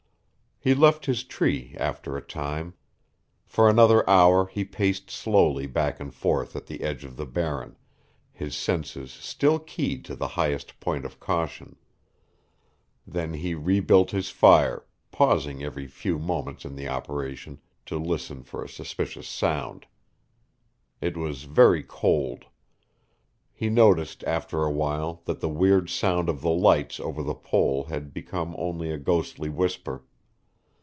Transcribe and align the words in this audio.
He 0.63 0.75
left 0.75 1.07
his 1.07 1.23
tree 1.23 1.75
after 1.79 2.15
a 2.15 2.21
time. 2.21 2.75
For 3.47 3.67
another 3.67 4.07
hour 4.07 4.45
he 4.45 4.63
paced 4.63 5.09
slowly 5.09 5.65
back 5.65 5.99
and 5.99 6.13
forth 6.13 6.55
at 6.55 6.67
the 6.67 6.83
edge 6.83 7.03
of 7.03 7.17
the 7.17 7.25
Barren, 7.25 7.75
his 8.31 8.55
senses 8.55 9.11
still 9.11 9.57
keyed 9.57 10.05
to 10.05 10.15
the 10.15 10.27
highest 10.27 10.79
point 10.79 11.03
of 11.03 11.19
caution. 11.19 11.77
Then 13.07 13.33
he 13.33 13.55
rebuilt 13.55 14.11
his 14.11 14.29
fire, 14.29 14.85
pausing 15.09 15.63
every 15.63 15.87
few 15.87 16.19
moments 16.19 16.63
in 16.63 16.75
the 16.75 16.87
operation 16.87 17.59
to 17.87 17.97
listen 17.97 18.43
for 18.43 18.63
a 18.63 18.69
suspicious 18.69 19.27
sound. 19.27 19.87
It 21.01 21.17
was 21.17 21.45
very 21.45 21.81
cold. 21.81 22.45
He 23.51 23.67
noticed, 23.71 24.23
after 24.25 24.61
a 24.61 24.69
little, 24.69 25.23
that 25.25 25.39
the 25.39 25.49
weird 25.49 25.89
sound 25.89 26.29
of 26.29 26.41
the 26.41 26.51
lights 26.53 26.99
over 26.99 27.23
the 27.23 27.33
Pole 27.33 27.85
had 27.85 28.13
become 28.13 28.53
only 28.59 28.91
a 28.91 28.99
ghostly 28.99 29.49
whisper. 29.49 30.03